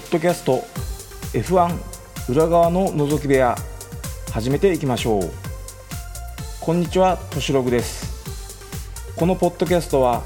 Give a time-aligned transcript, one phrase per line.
[0.00, 0.64] ポッドキャスト
[1.34, 1.78] F1
[2.30, 3.54] 裏側の覗き部屋
[4.32, 5.30] 始めていきましょう。
[6.58, 9.14] こんにちはとしログです。
[9.14, 10.22] このポッドキャストは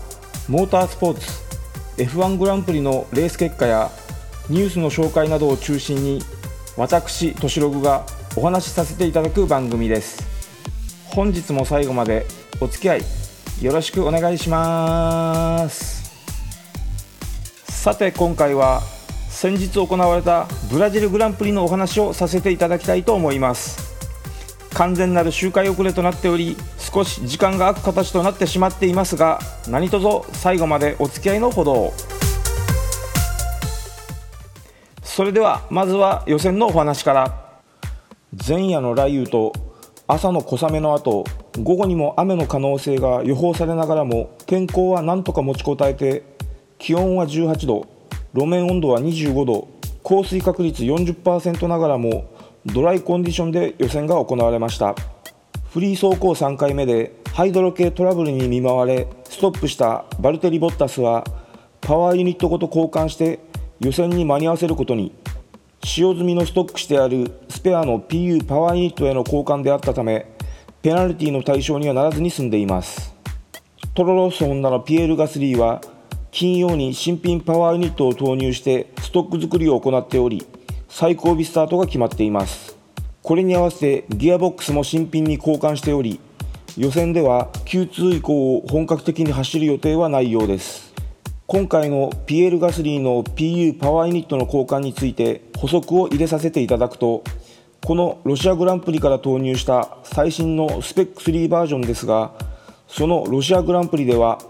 [0.49, 1.27] モータースポーツ
[2.01, 3.91] F1 グランプリのレース結果や
[4.49, 6.23] ニュースの紹介などを中心に
[6.77, 8.07] 私としログが
[8.37, 10.23] お話しさせていただく番組です。
[11.07, 12.27] 本日も最後まで
[12.61, 13.03] お付き合い
[13.61, 16.05] よろしくお願いします。
[17.67, 18.81] さて今回は
[19.35, 23.93] 先日行われたブラジルグランプリのお話をさせていただきたいと思います。
[24.75, 31.93] 完全なる周回遅れとなっており少し時間が空く形となってしまっていますが何卒最後までお付き合いのほど
[35.03, 37.45] それではまずは予選のお話から。
[38.47, 39.53] 前夜の雷雨と
[40.07, 41.25] 朝の小雨の後
[41.61, 46.23] 午後にも雨の可能性が予報されながらも天候は何とか持ちこたえて
[46.79, 47.94] 気温は18度。
[48.35, 49.69] 路面温度は25度
[50.03, 52.25] 降水確率40%ながらも
[52.67, 54.97] ドライコンディションで予選が行われました。
[55.71, 61.25] フリー走行3回目でハイドロ系トラブルに見舞われストップしたバルテリ・ボッタスは
[61.81, 63.39] パワーユニットごと交換して
[63.79, 65.13] 予選に間に合わせることに。
[65.85, 70.27] 使用済みのストックしてあるスペアの PU パワーユニットへの交換であったため
[70.83, 73.15] ペナルティの対象にはならずに済んでいます。
[73.95, 75.81] トロロスホンダのピエール・ガスリーは
[76.35, 80.45] 金曜に新品パワーユニットを投入してストック作りを行っており
[80.89, 82.77] 最後尾スタートが決まっています。
[83.23, 86.19] これに合わせてギアボックスも新品に交換しており
[86.77, 90.93] 予選では Q2 以降を本格的に走る予定はないようです。
[91.47, 97.23] 今回のピエール・ガスリーの PU パワーユニットの交換について補足を入れさせていただくと
[97.85, 102.33] このロシアグランプリから投入した最新のスペック3バージョンですが
[102.89, 104.41] そのロシアグランプリでは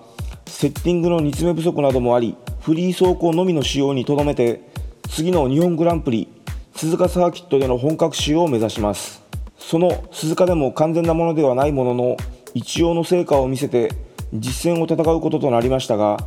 [0.55, 4.62] セッティングの煮詰め不足などもありフリー走行のみの使用にとどめて
[5.11, 6.28] 次の日本グランプリ
[6.77, 9.24] 鈴鹿サーキットでの本格使用を目指します。
[9.58, 12.17] その鈴鹿でも完全なものではないものの
[12.55, 13.90] 一応の成果を見せて
[14.33, 16.18] 実戦を戦うこととなりましたが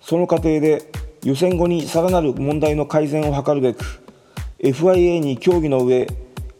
[0.00, 0.88] その過程で
[1.24, 4.02] 予選後にさらなる問題の改善を図るべく
[4.60, 6.06] FIA に協議の上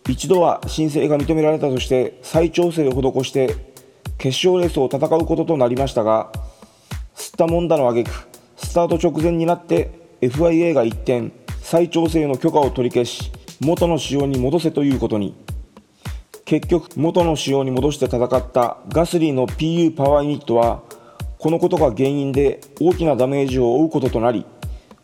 [0.09, 3.55] 一度は申請が認められたとして再調整を施して
[4.19, 6.33] 決勝レースを戦うこととなりましたが
[7.38, 8.10] たもんだの挙句
[8.56, 11.31] スタート直前になって FIA が一転
[11.62, 15.34] 再調整の許可を取り消し元の仕様に戻せということに。
[16.44, 20.82] 結局元の仕様に戻して戦ったガスリーの PU パワーユニットは
[21.38, 24.47] このことが原因で大きなダメージを負うこととなり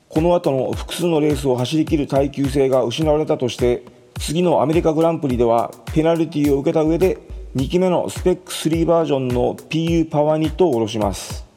[0.08, 3.84] この後の複数のレースを走り切る耐久性が失われたとして
[4.18, 7.18] 次のアメリカグランプリではペナルティを受けた上で
[7.56, 11.53] 2期目のスペック3バージョンの PU パワーニットを下ろします。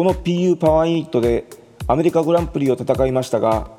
[0.00, 1.44] この PU パワーユニットで
[1.86, 3.70] アメリカグランプリを戦いましたが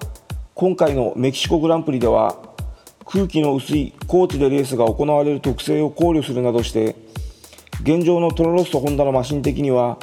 [0.53, 2.37] 今回のメキシコグランプリでは
[3.07, 6.95] 空気の薄い高地でレースが行われる特性を考慮するなどして
[7.81, 9.97] 現状のトロロッソホンダのマシン的には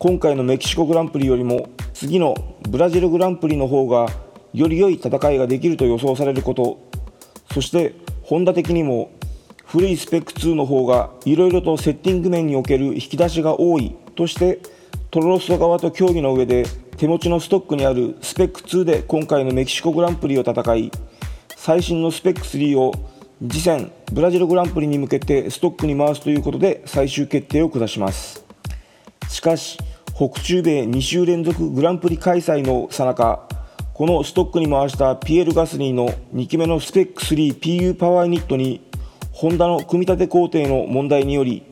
[0.00, 2.34] 今回のメキシコグランプリよりも次の
[2.68, 4.08] ブラジルグランプリの方が
[4.52, 6.80] より良い戦いができると予想されること
[7.54, 7.94] そして
[8.24, 9.12] ホンダ的にも
[9.66, 14.58] 古いスペック2の方がいろいろとセッティング面における引き出しが多いとして
[15.10, 16.64] トロロスト側と協議の上で
[16.96, 20.92] 手持ちのストックにあるスペック2で今回のメキシコグランプリを戦い
[21.56, 22.92] 最新のスペック3を
[23.40, 28.44] 次戦ブラジルグランプリに向けてストックに回すということで最終決定を下します。
[29.28, 29.78] しかし
[30.14, 33.48] 北中米2週連続グランプリ開催のさなか
[33.94, 38.88] このストックに回したピエール・ガスリーの2期目のスペック 3PU パワーユニットに
[39.32, 41.64] ホンダの組み立て工程の問題により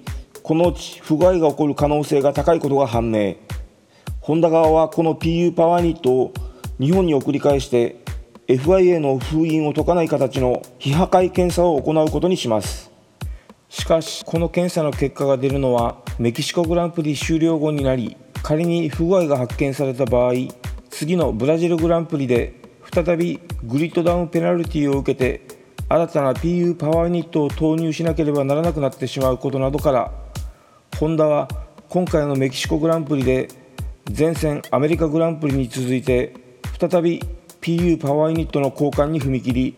[0.48, 3.36] このうち不具合が起こる可能性が高いことが判明。
[4.22, 6.32] ホンダ側はこの PU パワーニットを
[6.80, 7.96] 日本に送り返して
[8.46, 12.90] FIA の封印を解かない形の非破壊検査を行うことにします。
[13.68, 20.32] しかしこの検査の結果が出るのはメキシコグランプリ終了後になり仮に不具合が発見された場合
[20.88, 22.54] 次のブラジルグランプリで
[22.90, 25.58] 再びグリッドダウンペナルティを受けて
[25.90, 30.27] 新たな PU パワーニットを投入しなければならなくなってしまうことなどから
[30.98, 31.46] ホンダは
[31.88, 33.46] 今回のメキシコグランプリで
[34.18, 36.34] 前線アメリカグランプリに続いて
[36.76, 37.22] 再び
[37.60, 39.76] PU パワーユニットの交換に踏み切り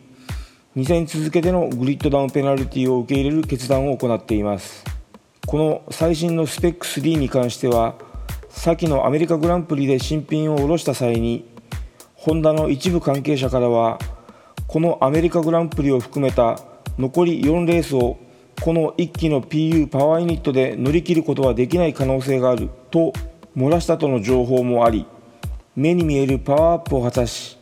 [0.77, 4.83] 2戦続けてのグリッドダウンペナルティを受け入れる決断を行っています。
[5.47, 7.97] この最新のスペック3に関しては
[8.49, 11.47] 先のアメリカグランプリで新品を下ろした際に
[12.15, 13.99] ホンダの一部関係者からは
[14.67, 16.59] このアメリカグランプリを含めた
[16.99, 18.17] 残り4レースを
[18.61, 23.15] この1機の PU パワーユニットで乗り切ることはできない可能性があると
[23.57, 25.07] 漏らしたとの情報もあり
[25.75, 27.59] 目に見えるパワーアップを果たし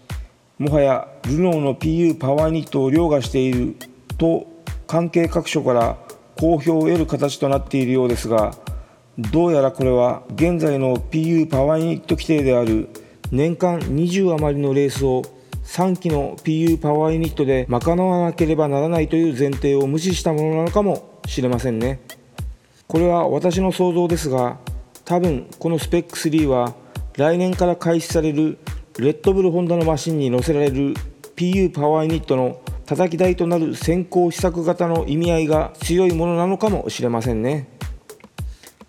[0.58, 3.76] もはやルノーの PU パワーユニットを凌駕している
[4.18, 4.48] と
[4.88, 5.96] 関係各所から
[6.36, 8.54] 好評を得る形となっているようですが
[9.18, 12.88] どうやらこれは現在の PU パワーユニット規定である
[13.30, 15.22] 年間20余りのレースを
[15.68, 22.00] 3機の PU パワーユニットで賄わなければならないという前提を無視したものなのかもしれませんね。
[22.86, 24.58] これは私の想像ですが
[25.04, 26.74] 多分このスペック3は
[27.18, 28.58] 来年から開始される
[28.98, 30.94] レッドブルホンダのマシンに載せられる
[31.36, 37.68] PU パワーユニットの叩き台となる先行試作型の意味合いが強いものなのかもしれませんね。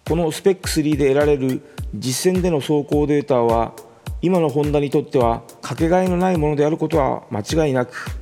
[0.07, 1.61] このスペック3で得られる
[1.93, 3.73] 実戦での走行データは
[4.21, 8.19] 今のホンダにとってはかけがえのないものであることは間違いなく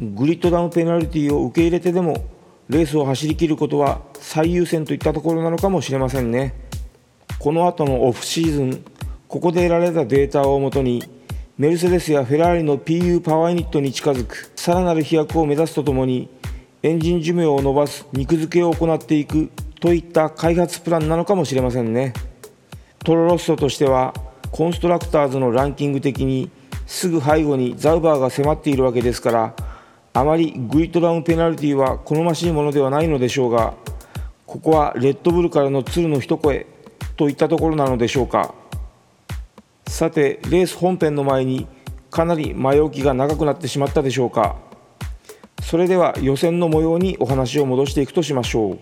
[0.00, 2.24] グリッドダウンペナルティを受け入れてでも
[2.68, 6.54] レースを走りきることは最優先といったところなのかもしれませんね。
[7.38, 8.84] この後のオフシーズン
[9.28, 11.02] ここで得られたデータをもとに
[11.58, 16.28] メルセデスやフェラーリの PU パワーユニットに近づくさらなる飛躍を目指すとともに
[16.82, 19.50] エンジン寿命を伸ばす肉付けを行っていく
[19.80, 22.12] といった開発プランなのかもしれませんね。
[23.04, 24.14] トロロッソとしては
[24.52, 26.50] コンストラクターズのランキング的に
[26.86, 29.54] すぐ背後にザウバーが迫っているわけですから
[30.12, 33.74] あまりグリッドダウンペナルティは好ましいものではないのでしょうが
[34.52, 36.66] ここはレッドブルからの鶴の一声
[37.16, 38.54] といったところなのでしょうか。
[39.86, 41.66] さてレース本編の前に
[42.10, 44.56] かなり前置きが長くなってしまったでしょうか。
[45.62, 48.78] それでは予選の模様にお話を戻していくとしましょう。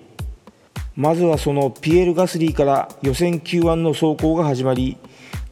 [0.96, 4.98] まずはそのピエール・ガスリーから予選 Q1 の走行が始まり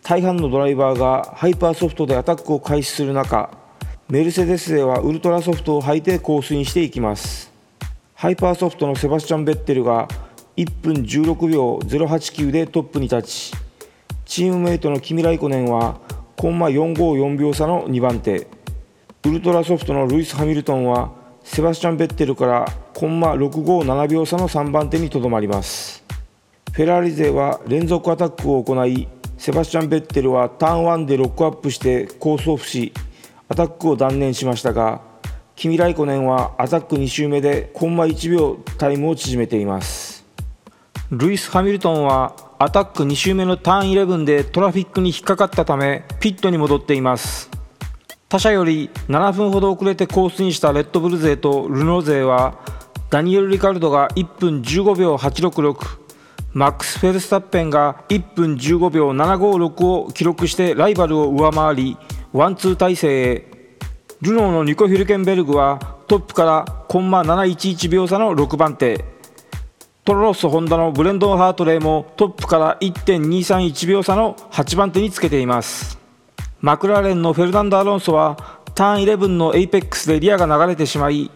[0.08, 3.50] 大半のドライバーがハイパーソフトでアタックを開始する中
[4.08, 7.52] メルセデス勢はウルトラソフトを履いてコースインしていきます。
[8.14, 10.08] ハイパーソフトのセバスチャン・ベッテルが
[10.56, 13.52] 1分16秒089でトップに立ち
[14.24, 16.00] チームメイトのキミ・ライコネンは
[16.38, 18.46] コンマ454秒差の2番手。
[19.26, 21.12] ウルトラソフトのルイス・ハミルトンは
[21.44, 26.02] セバスチャン・ベッテルからコンマ657秒差の3番手にとどまります。
[26.72, 29.06] フェラーリ勢は連続アタックを行い
[29.38, 32.92] セバスチャン・ベッテルはターン1でロックアップしてコースオフし
[33.48, 35.00] アタックを断念しましたが
[35.54, 40.24] キミ・ライコネンはアタック2周目でコンマ1秒タイムを縮めています。
[41.10, 47.50] ルイス・ハミルトンはアタック2周目のターン11でトラフィックに引っかかったためピットに戻っています。
[48.28, 52.58] 他社より7分ほど遅れてコースインしたレッドブル勢とルノー勢は
[53.10, 56.07] ダニエル・リカルドが1分15秒866
[56.52, 61.98] マックス・フェルスタッペンが1分15秒756を記録してライバルを上回り
[62.32, 63.58] ワンツー体制へ。
[64.22, 65.78] ルノーのニコ・ヒルケンベルグは
[66.08, 69.04] トップからコンマ711秒差の6番手。
[70.04, 75.98] トロロッソ・ホンダのブレンドン・ハートレーもトップから1.231秒差の8番手につけています。
[76.60, 81.30] マクラーレンのフェルナンド・アロンソはターン11のエイペックスでリアが流れてしまい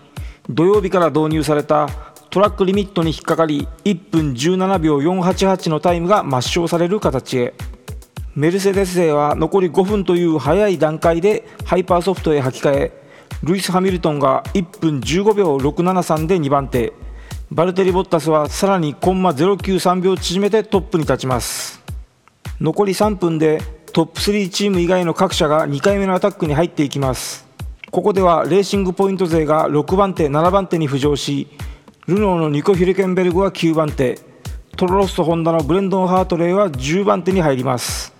[0.48, 7.52] 土曜日から導入されたトラックリミットに引っかかり1分17秒488のタイムが抹消される形へ。
[8.34, 12.92] メルセデス勢は残り5分という早い段階でハイパーソフトへ履き替え。
[13.42, 16.94] ルイス・ハミルトンが1分15秒673で2番手。
[17.50, 21.84] バルテリ・ボッタスはさらにコンマ093秒縮めてトップに立ちます。
[22.62, 23.60] 残り3分で
[23.92, 27.46] トップ3チーム以外の各社が2回目のアタックに入っていきます。
[27.90, 31.46] ここではレーシングポイント勢が6番手7番手に浮上し
[32.08, 34.18] ルノーのニコ・ヒルケンベルグは9番手。
[34.76, 38.12] トロロッソ・ホンダのブレンドン・ハートレイは10番手に入ります。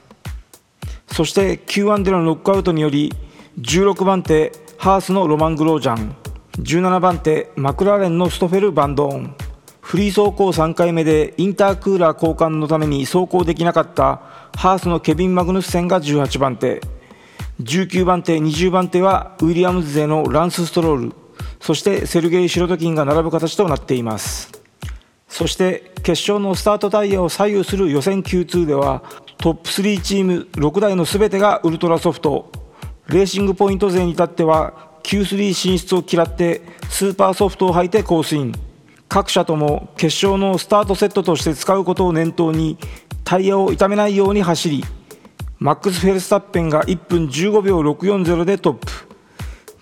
[1.08, 3.12] そして Q1 でのノックアウトにより
[3.60, 6.14] 16番手ハースのロマン・グロージャン。
[6.60, 9.34] 17番手マクラーレンのストフェル・バンドーン。
[9.80, 14.20] フリー走行3回目でインタークーラー交換のために走行できなかった
[14.56, 16.80] ハースのケビン・マグヌスセンが18番手。
[17.60, 21.21] 19番手20番手はウィリアムズ勢のランス・ストロール。
[21.62, 24.50] そしてセルゲイ・シロトキンが並ぶ形となっています。
[25.28, 29.04] そして決勝のスタートタイヤを左右する予選 Q2 では
[29.38, 32.50] トップ3チーム6台の全てがウルトラソフト。
[33.06, 38.52] レーシングポイント勢に至っては Q3 進出を嫌ってスーパーソフトを履いてコースイン
[39.08, 42.76] 各社とも決勝のスタートセットとして使うことを念頭に
[43.22, 44.84] タイヤを傷めないように走り
[45.58, 49.11] マックス・フェルスタッペンが1分15秒640でトップ。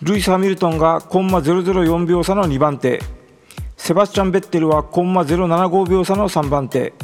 [0.03, 3.03] ルイス・ハミルトンがコンマ004秒差の2番手。
[3.77, 6.95] セバスチャン・ベッテルはコンマ075秒差の3番手。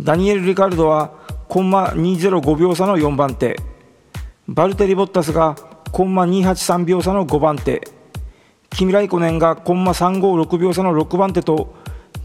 [0.00, 1.12] ダニエル・リカルドは
[1.46, 3.54] コンマ205秒差の4番手。
[4.48, 5.56] バルテリ・ボッタスが
[5.92, 7.86] コンマ283秒差の5番手。
[8.70, 11.74] キミ・ライコネンがコンマ356秒差の6番手と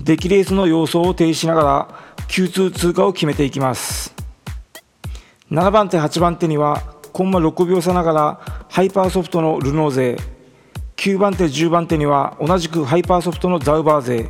[0.02, 1.90] 出来レースの様相を呈しながら
[2.30, 4.16] Q2 通過を決めていきます。
[5.52, 10.18] 7番手8番手にはコンマ6秒差ながらハイパーソフトのルノー勢
[10.98, 14.30] 9番手10番手には同じくハイパーソフトのザウバー勢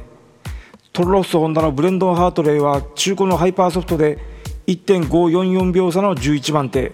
[0.94, 4.20] トロロッソホンダのブレンドン・ハートレイは中古のハイパーソフトで
[4.68, 6.92] 1.544秒差の11番手。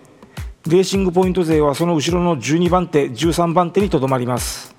[0.66, 4.74] レーシングポイント勢はその後ろの12番手13番手にとどまります。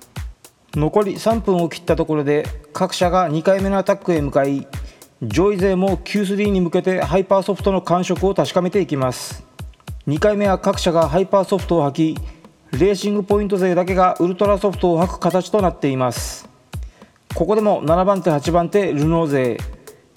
[0.73, 4.67] 残り3分を切ったところで各社が2回目のアタックへ向かい
[5.21, 9.45] 上位勢も Q3 に向けてハイパーソフトの感触を確かめていきます。
[10.07, 12.42] 2回目は各社がハイパーソフトを履き
[12.79, 16.49] レーシングポイント勢だけがウルトラソフトを履く形となっています。
[17.35, 19.57] ここでも7番手8番手ルノー勢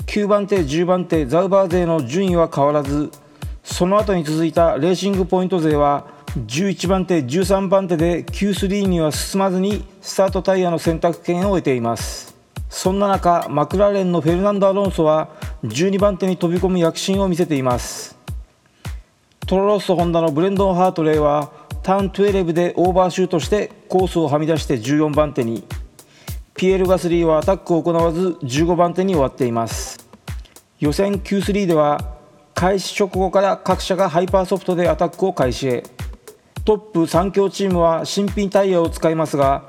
[0.06, 3.10] 9番手10番手ザウバー勢の順位は変わらず
[3.62, 6.06] その後に続いたレーシングポイント勢は
[6.46, 12.34] 11番手13番手で Q3 には進まずにスタートタイヤの選択権を得ています。
[12.70, 15.28] そんな中マクラーレンのフェルナンド・アロンソは
[15.64, 18.16] 12番手に飛び込む躍進を見せています。
[19.46, 25.62] トロロッソホンダのブレンドン・ハートレイはターン12でオーバーシュートしてコースをはみ出して14番手に
[26.56, 30.04] ピエール・ガスリーはアタックを行わず15番手に終わっています。
[30.80, 32.16] 予選 Q3 では
[32.54, 35.84] 開始直後から各社がハイパーソフトでアタックを開始へ。
[36.64, 39.62] トップ3強チームは新品タイヤを使いますが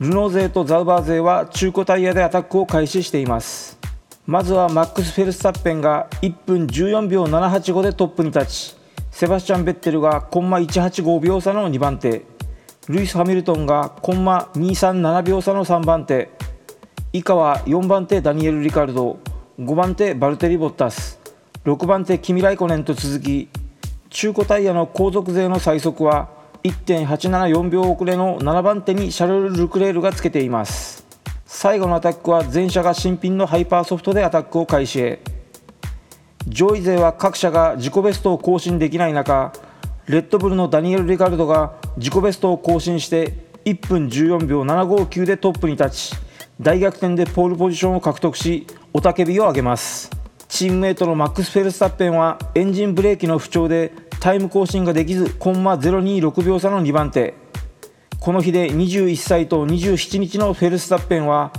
[0.00, 3.78] ルノー勢とザウバー勢は中古タイヤでアタックを開始しています。
[4.26, 8.79] まずはマックス・フェルスタッペンが1分14秒785でトップに立ち
[9.10, 12.22] セバスチャン・ベッテルがコンマ185秒差の2番手。
[12.88, 16.30] ルイス・ハミルトンがコンマ237秒差の3番手。
[17.12, 19.18] 以下は4番手ダニエル・リカルド。
[19.58, 21.20] 5番手バルテリ・ボッタス。
[21.64, 23.50] 6番手キミ・ライコネンと続き
[24.08, 26.30] 中古タイヤの後続勢の最速は
[26.64, 31.06] 1.874秒遅れの7番手にシャルル・ルクレールがつけています。
[31.44, 35.00] 最後のアタックは全車が新品のハイパーソフトでアタックを開始。
[35.00, 35.20] へ
[36.48, 39.52] 上位勢は各社が自己ベストを更新できない中
[40.06, 46.16] レッドブルのダニエル・リカルドが自己ベストを更新して1分14秒759でトップに立ち
[46.60, 50.10] 大逆転でポールポジションを獲得し雄たけびを上げます。
[50.48, 57.34] チームメートのマックス・フェルスタッペンはエンジンブレーキの不調でタイム更新ができずコンマ026秒差の2番手。
[58.18, 61.52] この日で21歳と27日のフェルスタッペンは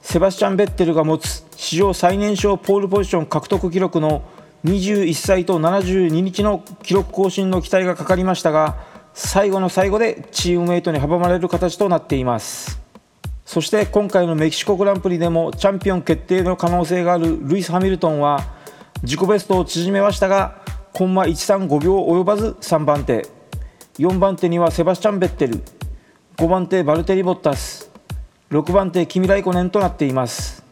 [0.00, 4.22] セバスチャン・ベッテルが持つ史上最年少ポールポジション獲得記録の
[4.64, 8.76] 21歳と72日の記録更新の期待がかかりましたが
[9.12, 12.80] 最後の最後でチームメイトに阻まれる形となっています。
[13.44, 18.54] そして今回のメキシコグランプリでもチャンピオン決定の可能性があるルイス・ハミルトンは
[19.02, 20.62] 自己ベストを縮めましたが
[20.92, 23.26] コンマ135秒及ばず3番手。
[23.98, 25.60] 4番手にはセバスチャン・ベッテル。
[26.36, 27.90] 5番手バルテリ・ボッタス。
[28.52, 30.67] 6番手キミ・ライコネンとなっています。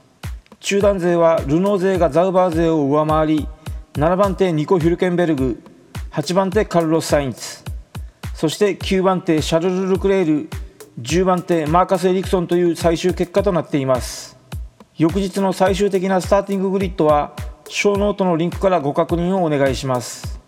[0.61, 3.49] 中団勢はルノー勢がザウバー勢を上回り
[3.95, 5.63] 7番手ニコ・ヒュルケンベルグ
[6.13, 7.63] 8番手カルロス・サインツ。
[8.35, 10.49] そして9番手シャルル・ルクレール
[11.01, 14.37] 10番手マーカス・エリクソンという最終結果となっています。
[14.97, 17.35] 翌日の最終的なスターティンググリッドは
[17.69, 20.41] ショーノートのリンクからご確認をお願いします。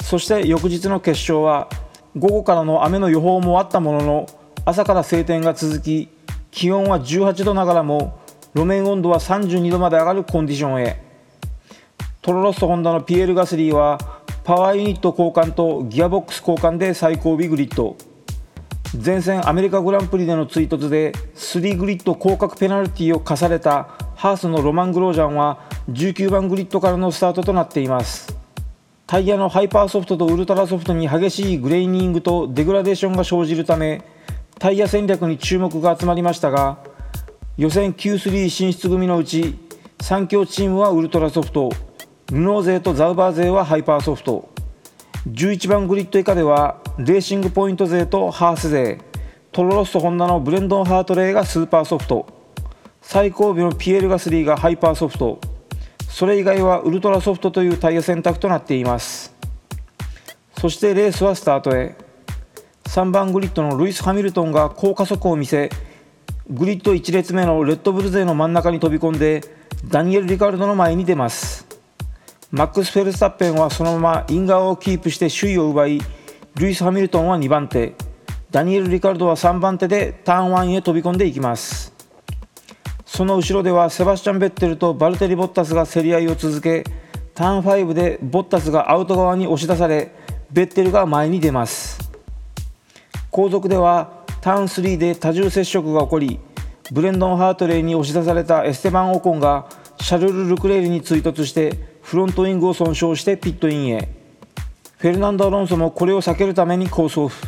[0.00, 1.68] そして翌日の決勝は
[2.16, 4.26] 午後からの雨の予報もあったものの
[4.64, 6.08] 朝から晴天が続き
[6.50, 8.18] 気温は18度ながらも
[8.58, 11.00] 路面温度は32度まで上がるコンディションへ。
[12.20, 14.00] トロロッソホンダのピエール・ガスリーは
[14.42, 17.96] パワーユニット交換とギアボックス交換で最後尾グリッド。
[19.04, 25.60] 前戦アメリカグランプリでの追突で3グリッド降格ペナルティを課されたハースのロマン・グロージャンは
[25.92, 28.36] 19番グリッドからのスタートとなっています。
[29.06, 34.02] タイヤのハイパーソフトとウルトラソフトに激しいグレイニングとデグラデーションが生じるため
[34.58, 36.87] タイヤ戦略に注目が集まりましたが
[37.58, 39.58] 予選 Q3 進出組のうち
[39.98, 41.70] 3強チームはウルトラソフト
[42.30, 44.48] ルノー勢とザウバー勢はハイパーソフト。
[45.26, 49.00] 11番グリッド以下ではレーシングポイント勢とハース勢。
[49.50, 52.28] トロロッソホンダのブレンドンハートレイがスーパーソフト。
[53.02, 55.40] 最後尾のピエールガスリーがハイパーソフト。
[56.08, 59.34] それ以外はウルトラソフトというタイヤ選択となっています。
[60.58, 61.96] そしてレースはスタートへ。
[62.84, 65.70] 3番グリッドのルイス・ハミルトンが好加速を見せ
[66.50, 69.42] グリッド1列目のレッドブル勢の真ん中に飛び込んで
[69.84, 71.66] ダニエル・リカルドの前に出ます。
[72.50, 76.00] マックス・フェルスタッペンはそのままイン側をキープして首位を奪い
[76.54, 77.92] ルイス・ハミルトンは2番手。
[78.50, 81.92] ダニエル・リカルドは3番手でターン1へ飛び込んでいきます。
[83.04, 86.82] その後ろではセバスチャン・ベッテルとバルテリ・ボッタスが競り合いを続け
[87.34, 90.14] ターン5でボッタスがアウト側に押し出され
[90.50, 92.10] ベッテルが前に出ます。
[93.30, 96.40] 後続ではターン3で多重接触が起こり
[96.90, 99.68] ブレンドン・ハートレイに押し出されたエステバン・オコンが
[100.00, 104.08] シャルル・ルクレールに追突してフロントウィングを損傷してピットインへ。
[104.96, 107.46] フェルナンド・アロンソもこれを避けるためにコースオフ。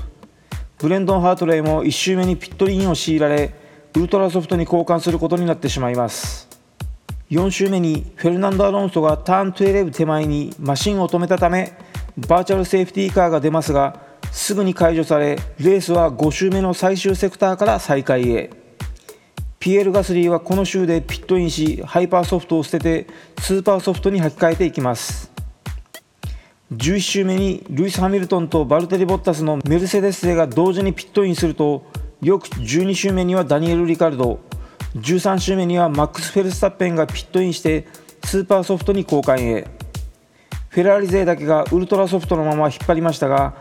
[0.78, 3.54] ブレンドン・ハートレイも1周目にピットインを強いられ
[3.94, 6.48] ウルトラソフトに交換することになってしまいます。
[7.30, 11.72] 4周目にフェルナンド・アロンソがターン12手前にマシンを止めたため
[12.18, 18.50] バーチャルセーフティーカーが出ますがすぐに解除されレースは5周目の最終セクターから再開へ。
[19.58, 23.06] ピエール・ガスリーはこの周でピットインしハイパーソフトを捨てて
[23.40, 25.30] スーパーソフトに履き替えていきます。
[26.72, 31.84] 11周目にルイス・ハミルトンとバルテリ・ボッタスのメルセデス勢が同時にピットインすると
[32.22, 34.40] 翌12周目にはダニエル・リカルド。
[34.96, 37.86] 13周目にはマックス・フェルスタッペンがピットインして
[38.24, 39.66] スーパーソフトに交換へ。
[40.68, 43.54] フェラーリ勢だけがウルトラソフトのまま引っ張りましたが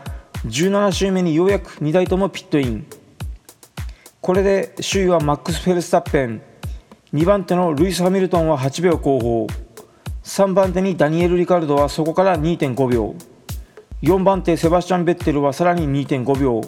[0.46, 2.86] 17周目にようやく2台ともピットイン。
[4.20, 6.42] これで首位はマックス・フェルスタッペン。
[7.12, 9.46] 2番手のルイス・ハミルトンは8秒後方
[10.22, 13.16] 3番手にダニエル・リカルドはそこから2.5秒
[14.02, 16.60] 4番手セバスチャン・ベッテルはさらに2.5秒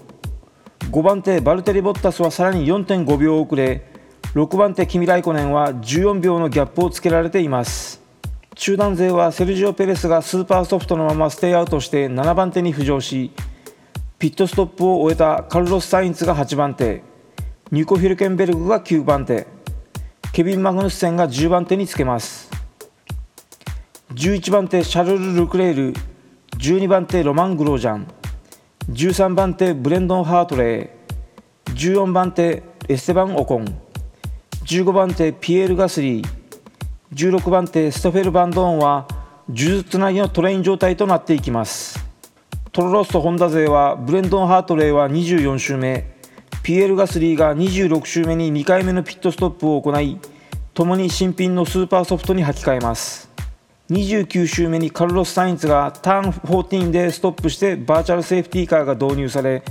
[0.91, 3.87] 5番手バルテリ・ボッタスはさらに4.5秒遅れ。
[4.35, 8.03] 6番手キミ・ライコネンは14秒のギャップをつけられています。
[8.55, 13.31] 中団勢はセルジオ・ペレスがスーパーソフトのままステイアウトして7番手に浮上し
[14.23, 17.03] ピットストップを終えたカルロス・サインツが8番手。
[17.73, 19.49] ニコ・ヒルケンベルグが9番手。
[20.33, 22.49] ケビン・マグヌッセンが10番手につけます。
[24.15, 25.95] 11番手シャルル・ルクレール。
[26.57, 28.07] 12番手ロマン・グロージャン。
[28.91, 33.65] 13番手ブレンドン・ハートレー14番手エステバン・オコン。
[34.67, 36.29] 15番手ピエール・ガスリー。
[37.13, 39.09] 16番手ストフェル・バンドーンは
[39.49, 42.12] 数珠つなぎのトレイン状態となっていきます。
[42.73, 46.11] トロロッソホンダ勢はブレンドン・ハートレーは24周目。
[46.63, 50.19] ピエール・ガスリーが26周目に2回目のピットストップを行い
[50.73, 53.29] 共に新品のスーパーソフトに履き替えます。
[53.91, 59.63] 29周目にカルロス・サインツがターン14でストップしてバーチャルセーフティーカーが導入され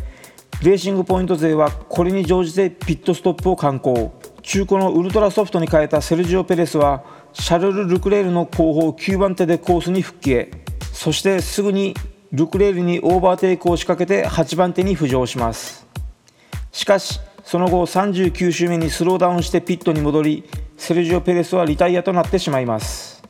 [0.62, 4.14] レーシングポイント勢はこれに乗じてピットストップを敢行。
[4.44, 10.52] 中古のウルトラソフトに変えたセルジオ・ペレスはシャルル・ルクレールの後方9番手でコースに復帰へ。
[10.94, 11.96] そしてすぐに
[12.32, 15.86] ルクレールにオーバーテイクを仕掛けて8番手に浮上します。
[16.72, 20.44] しかしその後39周目にスローダウンしてピットに戻り
[20.78, 23.22] セルジオ・ペレスはリタイアとなってしまいます。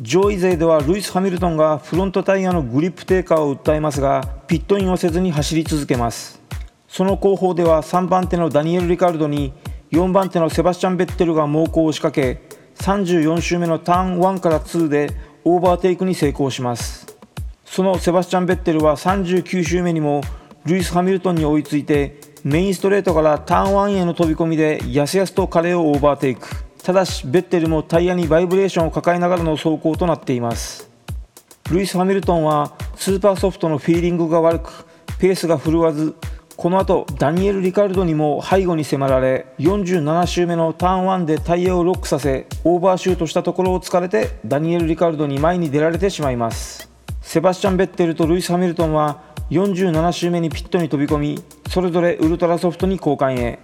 [0.00, 6.42] 上位勢ではルイス・ハミルトンがフロントタイヤのグリップ低下を訴えますがピットインをせずに走り続けます。
[6.88, 9.52] その後方では3番手のダニエル・リカルドに
[9.92, 12.42] 4番手のセバスチャン・ベッテルが猛攻を仕掛け
[12.82, 15.10] 34周目のターン1から2で
[15.44, 17.07] オーバーテイクに成功します。
[17.70, 20.22] そのセバスチャン・ベッテルは39周目にも
[20.64, 26.48] ルイス・ハミルトンに追いついてメインストレートからターン1への飛び込みでやすやすと彼をオーバーテイク。
[26.82, 30.90] ただしベッテルもタイヤにバイブレーションを抱えながらの走行となっています。
[31.70, 34.86] ルイス・ハミルトンはスーパーソフトのフィーリングが悪く
[35.18, 36.16] ペースが振るわず
[36.56, 46.87] この後ダニエル・リカルドにも背後に迫られ47周目のターン1でタイヤをロックさせオーバーシュートしたところを突かれてダニエル・リカルドに前に出られてしまいます。
[47.28, 53.58] セバスチャン・ベッテルとルイス・ハミルトンは47周目にピットに飛び込みそれぞれウルトラソフトに交換へ。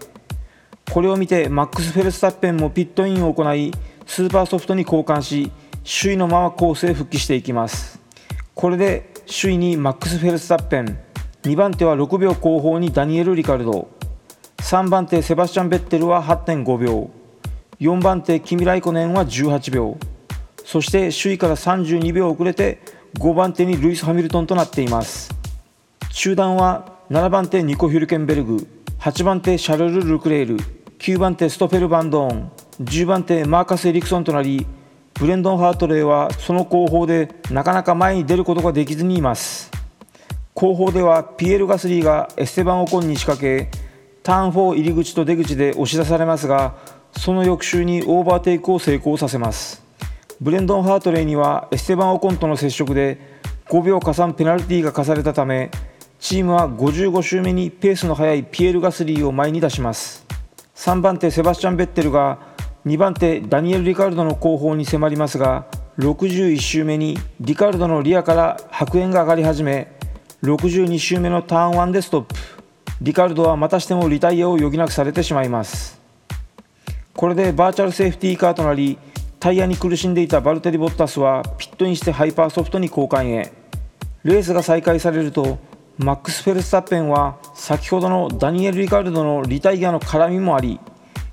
[0.93, 3.73] これを見てマックス・フェルスタッペンもピットインを行い
[4.05, 5.51] スーパーソフトに交換し
[5.83, 7.99] 首位のままコースへ復帰していきます。
[8.55, 10.99] これで首位にマックス・フェルスタッペン。
[11.45, 13.89] 2番手は6秒後方にダニエル・リカルド。
[14.59, 17.11] 3番手セバスチャン・ベッテルは8.5秒。
[17.81, 19.97] 4番手キミ・ライコネンは18秒。
[20.67, 22.81] そして首位から32秒遅れて
[23.15, 25.35] 5番手にルイス・ハミルトンとなっています。
[26.11, 28.67] 中段は7番手ニコ・ヒュルケンベルグ。
[28.99, 30.57] 8番手シャルル・ルクレール。
[30.99, 32.51] 9番手ストフェル・バンドーン。
[32.81, 34.67] 10番手マーカス・エリクソンとなり
[35.15, 39.71] ブレンドン・ハートレイはその後方でなかなか前に出ることができずにいます。
[40.55, 43.71] 後方ではピエール・ガスリーがエステバン・オコンに仕掛け
[44.25, 46.75] ターン4入り口と出口で押し出されますが
[47.17, 49.84] その翌週にオーバーテイクを成功させます。
[50.41, 55.71] ブレンドン・ハートレイにはエステバン・オコンとの接触で5秒加算ペナルティーが課されたため
[56.19, 60.27] チームは55周目にペースの速いピエール・ガスリーを前に出します。
[60.75, 62.39] 3番手セバスチャン・ベッテルが
[62.85, 65.67] 2番手ダニエル・リカルドの後方に迫りますが
[65.99, 69.93] 61周目にリカルドのリアから白煙が上がり始め
[70.43, 72.35] 62周目のターン1でストップ。
[73.01, 76.01] リカルドはまたしてもリタイアを余儀なくされてしまいます。
[77.15, 78.99] これでバーチャルセーフティーカーとなり
[79.45, 83.53] タイヤに苦しんでいたバルテリ・ボッタスはピットインしてハイパーソフトに交換へ。
[84.23, 85.59] レースが再開されると
[85.99, 90.81] マックス・フェルスタッペンは先ほどのダニエル・リカルドのリタイアの絡みもあり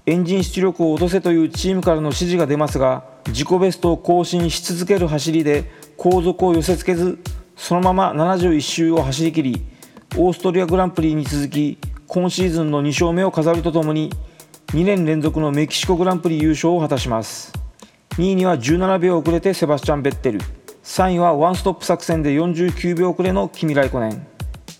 [0.05, 7.17] エンジン出力を落とせというチームからの指示が出ますが自己ベストを更新し続ける走りで後続を寄せ付けず
[7.55, 9.65] そのまま71周を走り切り
[10.17, 14.11] オーストリアグランプリに続き今シーズンの2勝目を飾るとともに
[14.73, 17.60] 2年連続のメキシコグランプリ優勝を果たします。
[18.17, 20.39] 2位には17秒遅れてセバスチャン・ベッテル。
[20.83, 24.27] 3位はワンストップ作戦で49秒遅れのキミ・ライコネン。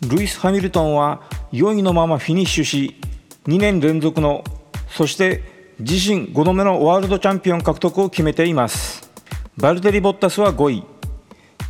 [0.09, 1.21] ルイス・ハミルトンは
[1.53, 2.99] 4位のままフィニッシュし
[3.47, 4.43] 2年連続の
[4.89, 9.09] そして自身5度目のワールドチャンピオン獲得を決めています。
[9.57, 10.83] バルテリ・ボッタスは5位。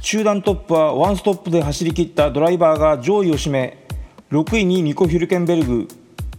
[0.01, 3.85] 中団トップはワンストップで走り切ったドライバーが上位を占め
[4.31, 5.87] 6位にニコ・ヒュルケンベルグ。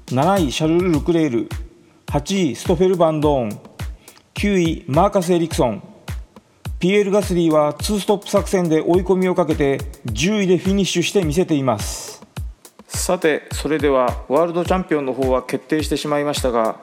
[0.07, 1.49] 7位シャルル・ルクレール。
[2.07, 3.72] 8位ストフェル・バンドーン。
[4.35, 5.83] 9位マーカス・エリクソン。
[6.79, 12.27] ピエール・ガスリーは2ストップ作戦で追い込みをかけて10位でフィニッシュして見せています。
[12.89, 16.77] さてそれではワールドチャンピオンの方は決定してしまいましたが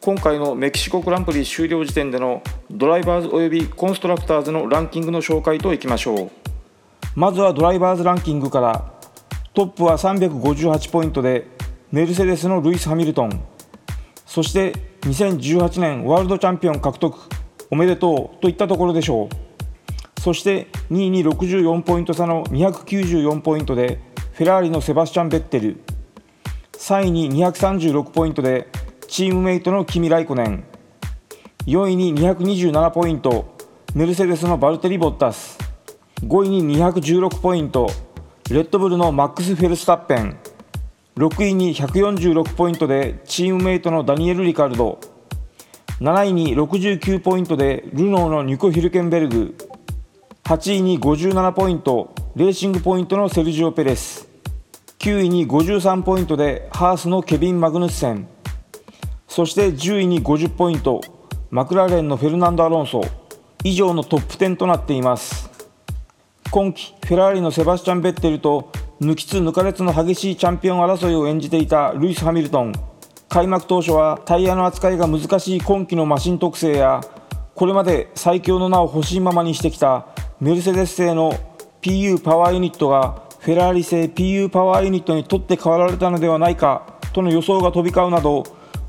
[0.00, 6.30] 今回のメキシコグランプリ終了時点でのドライバーズおよびコンストラクターズのランキングの紹介といきましょう。
[7.14, 8.92] まずはドライバーズランキングから。
[9.54, 11.48] トップは358ポイントで
[11.90, 13.42] メルセデスのルイス・ハミルトン。
[14.24, 17.16] そして2018年ワールドチャンピオン獲得
[17.70, 20.20] おめでとうといったところでしょう。
[20.20, 24.00] そして2位に64ポイント差の294ポイントで
[24.32, 25.80] フェラーリのセバスチャン・ベッテル。
[26.72, 28.68] 3位に236ポイントで
[29.06, 30.64] チームメイトのキミ・ライコネン。
[31.66, 33.56] 4位に227ポイント
[33.94, 35.58] メルセデスのバルテリ・ボッタス。
[36.22, 37.88] 5位に216ポイント
[38.50, 40.36] レッドブルのマックス・フェルスタッペン。
[41.18, 45.00] 6位に146ポイントでチームメイトのダニエル・リカルド。
[46.00, 49.56] 7位に69ポイントでルノーのニコ・ヒルケンベルグ。
[50.44, 54.28] 8位に57ポイントレーシングポイントのセルジオ・ペレス。
[55.00, 58.28] 9位に53ポイントでハースのケビン・マグヌッセン。
[59.26, 61.00] そして10位に50ポイント
[61.50, 63.02] マクラーレンのフェルナンド・アロンソ。
[63.64, 65.50] 以上のトップ10となっています。
[66.52, 72.72] 今季フェラーリのセバスチャン・ベッテルと抜きつ抜かれつの激しいチャンピオン争いを演じていたルイス・ハミルトン。
[73.28, 77.00] 開幕当初はタイヤの扱いが難しい今季のマシン特性や
[77.54, 80.06] これまで最強の名を欲しいままにしてきた
[80.40, 81.32] メルセデス製の
[81.80, 88.42] PU パワーユニットがフェラーリ製 PU パワーユニットに取って代わられたのではないかとの予想が飛び交うなど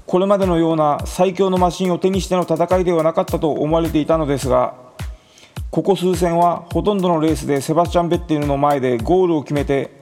[0.07, 4.73] これまでのような最強のマシンを手にしての戦いではなかったと思われていたのですが
[5.69, 9.98] ここ数戦はほとんどのレースでセバスチャン・ベッティルの前でゴールを決めて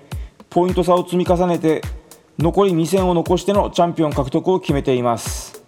[0.50, 1.82] ポイント差を積み重ねて
[2.38, 5.64] 残り2戦を残してのチャンピオン獲得を決めています。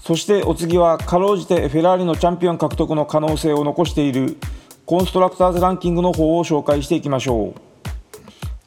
[0.00, 4.36] そしてお次はかろうじてフェラーリのチャンピオン獲得の可能性を残している
[4.84, 7.60] コンストラクターズランキングの方を紹介していきましょう。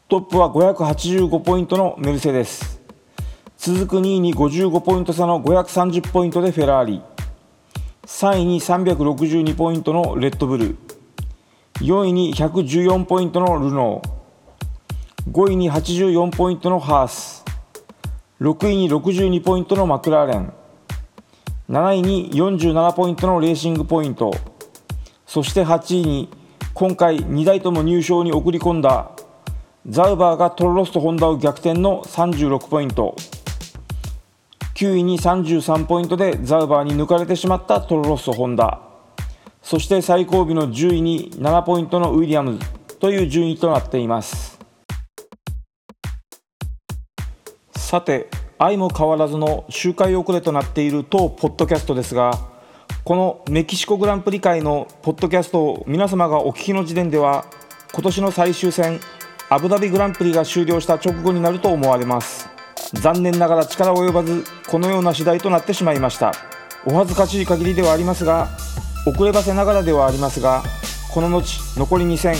[0.08, 2.82] トップは585ポイントのメルセデス。
[3.58, 7.02] 続く2位に55ポイント差の530ポイントでフェラーリ。
[8.06, 10.78] 3位に362ポイントのレッドブル。
[11.82, 14.25] 4位に114ポイントのルノー。
[15.28, 17.44] 5位に84ポイントのハース。
[18.40, 20.54] 6位に62ポイントのマクラーレン。
[21.68, 24.32] 7位に47ポイントのレーシングポイント。
[25.26, 26.30] そして8位に
[26.76, 29.10] 今回2台とも入賞に送り込んだ
[29.88, 33.16] ザウバーがトロロスとホンダを逆転の36ポイント。
[34.76, 38.80] 9位に33ポイントでザウバーに抜かれてしまったトロロスとホンダ。
[39.64, 42.66] そして最後尾の10位に7ポイントのウィリアムズ
[43.00, 44.55] という順位となっています。
[47.86, 52.32] さて相も変わらずの周回遅れとなっている当ポッドキャストですが
[53.04, 57.46] このメキシコグランプリ界のポッドキャストを皆様がお聞きの時点では
[57.94, 59.00] 今年の最終戦
[59.52, 62.50] アブダビグランプリが終了した直後になると思われます。
[62.94, 66.34] 残念ながら力及ばずこのような次第となってしまいました。
[66.88, 68.48] お恥ずかしい限りではありますが
[69.06, 70.64] 遅ればせながらではありますが
[71.14, 71.44] この後
[71.78, 72.36] 残り2戦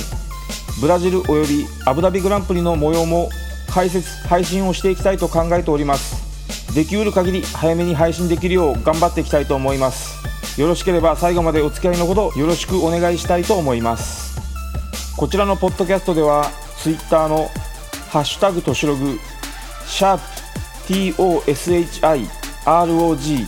[0.82, 3.30] ブラジルおよびアブダビグランプリの模様も
[3.76, 6.74] 解説配信をしていきたいと考えております。
[6.74, 10.16] できうる限り早めに配信できるよう頑張っていきたいと思います。
[10.62, 14.40] よろしければ最後までお付き合いのほどよろしくお願いしたいと思います。
[15.18, 17.52] こちらのポッドキャストでは Twitter の
[18.12, 19.20] 「ハッシュタグとしログ」
[19.86, 20.24] シャープ
[22.64, 23.46] TOSHIROG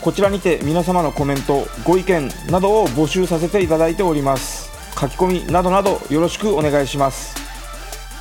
[0.00, 4.70] こちらにて皆様のコメントご意見などを募集させていただいております。
[4.98, 7.47] 書き込みなどなどよろしくお願いします。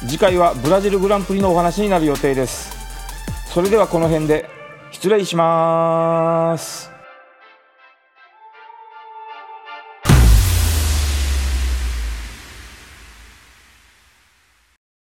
[0.06, 2.76] 次回はブラジルグランプリのお話になる予定です。
[3.48, 4.48] それではこの辺で
[4.92, 6.97] 失礼します。